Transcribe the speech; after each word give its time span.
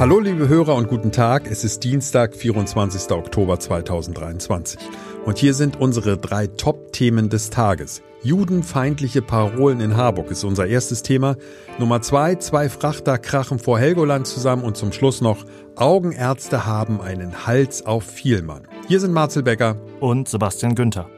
Hallo 0.00 0.18
liebe 0.18 0.48
Hörer 0.48 0.76
und 0.76 0.88
guten 0.88 1.12
Tag. 1.12 1.46
Es 1.50 1.62
ist 1.62 1.84
Dienstag, 1.84 2.34
24. 2.34 3.10
Oktober 3.10 3.60
2023. 3.60 4.80
Und 5.26 5.36
hier 5.36 5.52
sind 5.52 5.78
unsere 5.78 6.16
drei 6.16 6.46
Top-Themen 6.46 7.28
des 7.28 7.50
Tages. 7.50 8.00
Judenfeindliche 8.22 9.20
Parolen 9.20 9.80
in 9.80 9.98
Harburg 9.98 10.30
ist 10.30 10.42
unser 10.42 10.66
erstes 10.66 11.02
Thema. 11.02 11.36
Nummer 11.78 12.00
zwei, 12.00 12.36
zwei 12.36 12.70
Frachter 12.70 13.18
krachen 13.18 13.58
vor 13.58 13.78
Helgoland 13.78 14.26
zusammen 14.26 14.62
und 14.64 14.78
zum 14.78 14.92
Schluss 14.92 15.20
noch 15.20 15.44
Augenärzte 15.76 16.64
haben 16.64 17.02
einen 17.02 17.46
Hals 17.46 17.84
auf 17.84 18.04
Vielmann. 18.04 18.66
Hier 18.88 19.00
sind 19.00 19.12
Marcel 19.12 19.42
Becker 19.42 19.76
und 20.00 20.30
Sebastian 20.30 20.76
Günther. 20.76 21.10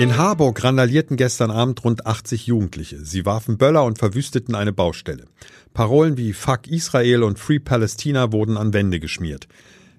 In 0.00 0.16
Harburg 0.16 0.64
randalierten 0.64 1.18
gestern 1.18 1.50
Abend 1.50 1.84
rund 1.84 2.06
80 2.06 2.46
Jugendliche. 2.46 3.04
Sie 3.04 3.26
warfen 3.26 3.58
Böller 3.58 3.84
und 3.84 3.98
verwüsteten 3.98 4.54
eine 4.54 4.72
Baustelle. 4.72 5.26
Parolen 5.74 6.16
wie 6.16 6.32
Fuck 6.32 6.68
Israel 6.68 7.22
und 7.22 7.38
Free 7.38 7.58
Palästina 7.58 8.32
wurden 8.32 8.56
an 8.56 8.72
Wände 8.72 8.98
geschmiert. 8.98 9.46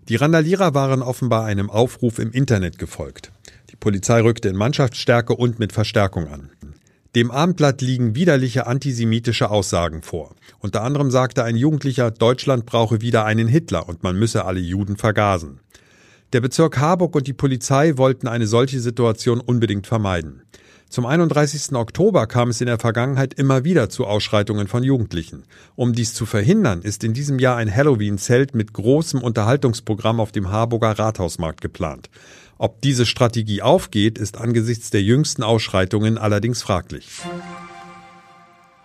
Die 0.09 0.15
Randalierer 0.15 0.73
waren 0.73 1.03
offenbar 1.03 1.45
einem 1.45 1.69
Aufruf 1.69 2.17
im 2.17 2.31
Internet 2.31 2.79
gefolgt. 2.79 3.31
Die 3.69 3.75
Polizei 3.75 4.21
rückte 4.21 4.49
in 4.49 4.55
Mannschaftsstärke 4.55 5.35
und 5.35 5.59
mit 5.59 5.71
Verstärkung 5.71 6.29
an. 6.29 6.49
Dem 7.13 7.29
Abendblatt 7.29 7.81
liegen 7.81 8.15
widerliche 8.15 8.65
antisemitische 8.65 9.51
Aussagen 9.51 10.01
vor. 10.01 10.33
Unter 10.57 10.81
anderem 10.81 11.11
sagte 11.11 11.43
ein 11.43 11.55
Jugendlicher, 11.55 12.09
Deutschland 12.09 12.65
brauche 12.65 13.01
wieder 13.01 13.25
einen 13.25 13.47
Hitler 13.47 13.87
und 13.87 14.01
man 14.01 14.17
müsse 14.17 14.45
alle 14.45 14.61
Juden 14.61 14.97
vergasen. 14.97 15.59
Der 16.33 16.39
Bezirk 16.39 16.77
Harburg 16.77 17.13
und 17.15 17.27
die 17.27 17.33
Polizei 17.33 17.97
wollten 17.97 18.29
eine 18.29 18.47
solche 18.47 18.79
Situation 18.79 19.41
unbedingt 19.41 19.85
vermeiden. 19.85 20.43
Zum 20.87 21.05
31. 21.05 21.73
Oktober 21.75 22.25
kam 22.25 22.49
es 22.49 22.61
in 22.61 22.67
der 22.67 22.79
Vergangenheit 22.79 23.33
immer 23.33 23.65
wieder 23.65 23.89
zu 23.89 24.05
Ausschreitungen 24.05 24.69
von 24.69 24.81
Jugendlichen. 24.83 25.43
Um 25.75 25.91
dies 25.91 26.13
zu 26.13 26.25
verhindern, 26.25 26.83
ist 26.83 27.03
in 27.03 27.13
diesem 27.13 27.37
Jahr 27.37 27.57
ein 27.57 27.73
Halloween-Zelt 27.73 28.55
mit 28.55 28.71
großem 28.71 29.21
Unterhaltungsprogramm 29.21 30.21
auf 30.21 30.31
dem 30.31 30.49
Harburger 30.51 30.97
Rathausmarkt 30.97 31.59
geplant. 31.59 32.09
Ob 32.57 32.81
diese 32.81 33.05
Strategie 33.05 33.61
aufgeht, 33.61 34.17
ist 34.17 34.37
angesichts 34.37 34.89
der 34.89 35.01
jüngsten 35.01 35.43
Ausschreitungen 35.43 36.17
allerdings 36.17 36.61
fraglich. 36.61 37.09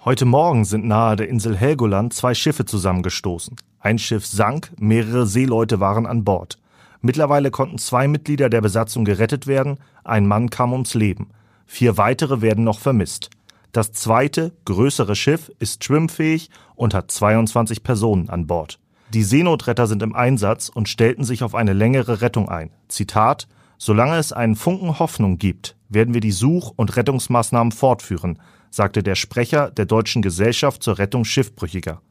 Heute 0.05 0.25
Morgen 0.25 0.65
sind 0.65 0.85
nahe 0.85 1.15
der 1.15 1.29
Insel 1.29 1.57
Helgoland 1.57 2.13
zwei 2.13 2.35
Schiffe 2.35 2.65
zusammengestoßen. 2.65 3.57
Ein 3.79 3.99
Schiff 3.99 4.27
sank, 4.27 4.73
mehrere 4.79 5.27
Seeleute 5.27 5.79
waren 5.79 6.07
an 6.07 6.25
Bord. 6.25 6.59
Mittlerweile 7.07 7.53
konnten 7.53 7.79
zwei 7.79 8.09
Mitglieder 8.09 8.51
der 8.51 8.61
Besatzung 8.61 9.05
gerettet 9.05 9.47
werden, 9.47 9.79
ein 10.03 10.27
Mann 10.27 10.51
kam 10.51 10.73
ums 10.73 10.95
Leben. 10.95 11.29
Vier 11.65 11.99
weitere 11.99 12.41
werden 12.41 12.65
noch 12.65 12.81
vermisst. 12.81 13.31
Das 13.71 13.93
zweite, 13.93 14.57
größere 14.65 15.15
Schiff 15.15 15.53
ist 15.61 15.85
schwimmfähig 15.85 16.51
und 16.75 16.95
hat 16.95 17.13
22 17.13 17.85
Personen 17.85 18.29
an 18.29 18.49
Bord. 18.49 18.81
Die 19.15 19.23
Seenotretter 19.23 19.87
sind 19.87 20.03
im 20.03 20.17
Einsatz 20.17 20.69
und 20.69 20.89
stellten 20.89 21.23
sich 21.23 21.45
auf 21.45 21.55
eine 21.55 21.75
längere 21.75 22.23
Rettung 22.23 22.49
ein. 22.49 22.73
Zitat 22.89 23.47
Solange 23.79 24.17
es 24.17 24.33
einen 24.33 24.57
Funken 24.57 24.99
Hoffnung 24.99 25.39
gibt, 25.39 25.77
werden 25.89 26.13
wir 26.13 26.21
die 26.21 26.33
Such- 26.33 26.73
und 26.75 26.97
Rettungsmaßnahmen 26.97 27.71
fortführen, 27.71 28.41
sagte 28.73 29.05
der 29.05 29.15
Sprecher 29.15 29.71
der 29.71 29.87
Deutschen 29.87 30.23
Gesellschaft 30.23 30.83
zur 30.83 30.99
Rettung 30.99 31.25
Schiffbrüchiger. 31.25 32.03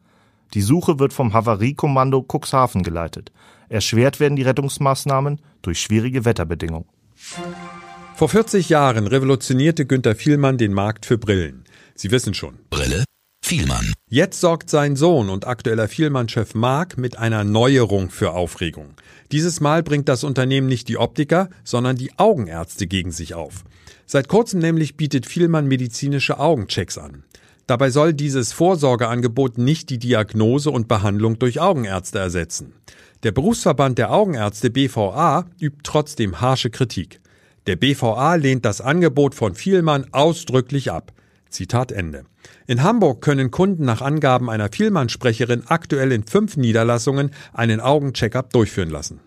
Die 0.53 0.61
Suche 0.61 0.99
wird 0.99 1.13
vom 1.13 1.33
Havariekommando 1.33 2.21
Cuxhaven 2.21 2.83
geleitet. 2.83 3.31
Erschwert 3.69 4.19
werden 4.19 4.35
die 4.35 4.43
Rettungsmaßnahmen 4.43 5.41
durch 5.61 5.81
schwierige 5.81 6.25
Wetterbedingungen. 6.25 6.87
Vor 8.15 8.29
40 8.29 8.69
Jahren 8.69 9.07
revolutionierte 9.07 9.85
Günter 9.85 10.15
Vielmann 10.15 10.57
den 10.57 10.73
Markt 10.73 11.05
für 11.05 11.17
Brillen. 11.17 11.65
Sie 11.95 12.11
wissen 12.11 12.33
schon. 12.33 12.59
Brille? 12.69 13.03
Vielmann. 13.43 13.93
Jetzt 14.09 14.41
sorgt 14.41 14.69
sein 14.69 14.95
Sohn 14.95 15.29
und 15.29 15.45
aktueller 15.45 15.87
Vielmann-Chef 15.87 16.55
Mark 16.55 16.97
mit 16.97 17.19
einer 17.19 17.43
Neuerung 17.43 18.09
für 18.09 18.31
Aufregung. 18.31 18.95
Dieses 19.31 19.59
Mal 19.59 19.83
bringt 19.83 20.09
das 20.09 20.23
Unternehmen 20.23 20.67
nicht 20.67 20.87
die 20.87 20.97
Optiker, 20.97 21.49
sondern 21.63 21.95
die 21.95 22.17
Augenärzte 22.17 22.87
gegen 22.87 23.11
sich 23.11 23.35
auf. 23.35 23.63
Seit 24.07 24.29
kurzem 24.29 24.61
nämlich 24.61 24.97
bietet 24.97 25.25
Vielmann 25.25 25.67
medizinische 25.67 26.39
Augenchecks 26.39 26.97
an. 26.97 27.23
Dabei 27.67 27.89
soll 27.89 28.13
dieses 28.13 28.53
Vorsorgeangebot 28.53 29.57
nicht 29.57 29.89
die 29.89 29.97
Diagnose 29.97 30.69
und 30.69 30.87
Behandlung 30.87 31.39
durch 31.39 31.59
Augenärzte 31.59 32.19
ersetzen. 32.19 32.73
Der 33.23 33.31
Berufsverband 33.31 33.97
der 33.97 34.11
Augenärzte 34.11 34.69
BVA 34.69 35.45
übt 35.59 35.79
trotzdem 35.83 36.41
harsche 36.41 36.69
Kritik. 36.69 37.21
Der 37.65 37.75
BVA 37.75 38.35
lehnt 38.35 38.65
das 38.65 38.81
Angebot 38.81 39.33
von 39.33 39.55
Vielmann 39.55 40.05
ausdrücklich 40.11 40.91
ab. 40.91 41.11
Zitat 41.49 41.91
Ende. 41.91 42.25
In 42.67 42.83
Hamburg 42.83 43.21
können 43.21 43.49
Kunden 43.49 43.85
nach 43.85 44.01
Angaben 44.01 44.51
einer 44.51 44.69
Vielmann-Sprecherin 44.71 45.63
aktuell 45.65 46.11
in 46.11 46.23
fünf 46.23 46.57
Niederlassungen 46.57 47.31
einen 47.53 47.79
Augencheckup 47.79 48.51
durchführen 48.51 48.89
lassen. 48.91 49.21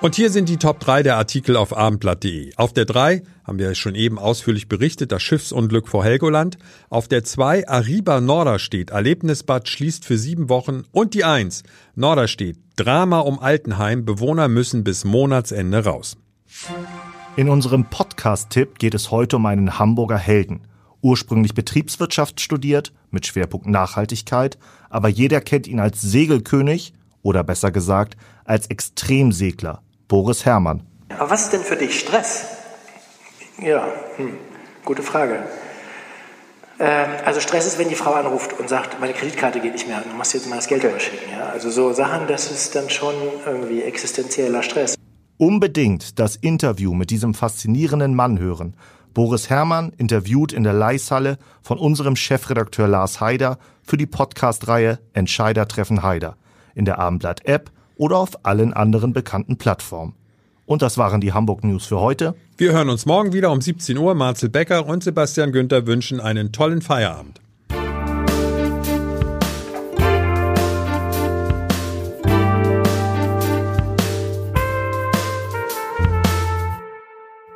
Und 0.00 0.14
hier 0.14 0.30
sind 0.30 0.48
die 0.48 0.56
Top 0.56 0.80
3 0.80 1.02
der 1.02 1.16
Artikel 1.16 1.56
auf 1.56 1.76
abendblatt.de. 1.76 2.54
Auf 2.56 2.72
der 2.72 2.84
3 2.84 3.22
haben 3.44 3.58
wir 3.58 3.74
schon 3.74 3.94
eben 3.94 4.18
ausführlich 4.18 4.68
berichtet, 4.68 5.12
das 5.12 5.22
Schiffsunglück 5.22 5.88
vor 5.88 6.04
Helgoland. 6.04 6.58
Auf 6.90 7.08
der 7.08 7.24
2 7.24 7.68
Ariba 7.68 8.20
Norderstedt, 8.20 8.90
Erlebnisbad 8.90 9.68
schließt 9.68 10.04
für 10.04 10.18
sieben 10.18 10.48
Wochen. 10.48 10.84
Und 10.92 11.14
die 11.14 11.24
1 11.24 11.62
Norderstedt, 11.94 12.58
Drama 12.76 13.20
um 13.20 13.38
Altenheim, 13.38 14.04
Bewohner 14.04 14.48
müssen 14.48 14.84
bis 14.84 15.04
Monatsende 15.04 15.84
raus. 15.84 16.16
In 17.36 17.48
unserem 17.48 17.90
Podcast-Tipp 17.90 18.78
geht 18.78 18.94
es 18.94 19.10
heute 19.10 19.36
um 19.36 19.46
einen 19.46 19.78
Hamburger 19.78 20.18
Helden. 20.18 20.62
Ursprünglich 21.02 21.54
Betriebswirtschaft 21.54 22.40
studiert, 22.40 22.92
mit 23.10 23.26
Schwerpunkt 23.26 23.66
Nachhaltigkeit, 23.66 24.58
aber 24.88 25.08
jeder 25.08 25.40
kennt 25.40 25.66
ihn 25.66 25.80
als 25.80 26.00
Segelkönig 26.00 26.92
oder 27.26 27.42
besser 27.42 27.70
gesagt 27.72 28.16
als 28.44 28.68
Extremsegler. 28.68 29.82
Boris 30.06 30.46
Herrmann. 30.46 30.84
Aber 31.18 31.30
was 31.30 31.42
ist 31.42 31.52
denn 31.52 31.60
für 31.60 31.76
dich 31.76 31.98
Stress? 31.98 32.46
Ja, 33.60 33.88
hm, 34.16 34.34
gute 34.84 35.02
Frage. 35.02 35.42
Ähm, 36.78 37.08
also 37.24 37.40
Stress 37.40 37.66
ist, 37.66 37.78
wenn 37.78 37.88
die 37.88 37.96
Frau 37.96 38.12
anruft 38.12 38.58
und 38.58 38.68
sagt, 38.68 39.00
meine 39.00 39.12
Kreditkarte 39.12 39.60
geht 39.60 39.72
nicht 39.72 39.88
mehr, 39.88 40.02
du 40.08 40.16
musst 40.16 40.34
jetzt 40.34 40.48
mal 40.48 40.56
das 40.56 40.68
Geld 40.68 40.84
überschicken. 40.84 41.28
Ja? 41.32 41.46
Also 41.48 41.70
so 41.70 41.92
Sachen, 41.92 42.28
das 42.28 42.50
ist 42.50 42.76
dann 42.76 42.88
schon 42.90 43.14
irgendwie 43.44 43.82
existenzieller 43.82 44.62
Stress. 44.62 44.94
Unbedingt 45.36 46.18
das 46.20 46.36
Interview 46.36 46.94
mit 46.94 47.10
diesem 47.10 47.34
faszinierenden 47.34 48.14
Mann 48.14 48.38
hören. 48.38 48.74
Boris 49.14 49.50
Herrmann 49.50 49.92
interviewt 49.96 50.52
in 50.52 50.62
der 50.62 50.74
Leishalle 50.74 51.38
von 51.62 51.78
unserem 51.78 52.14
Chefredakteur 52.14 52.86
Lars 52.86 53.20
Haider 53.20 53.58
für 53.82 53.96
die 53.96 54.06
Podcast-Reihe 54.06 55.00
Entscheider 55.12 55.66
treffen 55.66 56.02
Haider 56.02 56.36
in 56.76 56.84
der 56.84 57.00
Abendblatt-App 57.00 57.72
oder 57.96 58.18
auf 58.18 58.44
allen 58.44 58.72
anderen 58.72 59.12
bekannten 59.12 59.56
Plattformen. 59.56 60.14
Und 60.66 60.82
das 60.82 60.98
waren 60.98 61.20
die 61.20 61.32
Hamburg 61.32 61.64
News 61.64 61.86
für 61.86 62.00
heute. 62.00 62.34
Wir 62.56 62.72
hören 62.72 62.90
uns 62.90 63.06
morgen 63.06 63.32
wieder 63.32 63.50
um 63.50 63.60
17 63.60 63.96
Uhr. 63.98 64.14
Marcel 64.14 64.48
Becker 64.48 64.86
und 64.86 65.02
Sebastian 65.02 65.52
Günther 65.52 65.86
wünschen 65.86 66.20
einen 66.20 66.52
tollen 66.52 66.82
Feierabend. 66.82 67.40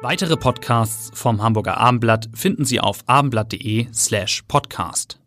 Weitere 0.03 0.37
Podcasts 0.37 1.11
vom 1.15 1.43
Hamburger 1.43 1.77
Abendblatt 1.77 2.31
finden 2.35 2.65
Sie 2.65 2.81
auf 2.81 3.05
abendblatt.de 3.07 3.89
slash 3.93 4.43
podcast. 4.49 5.20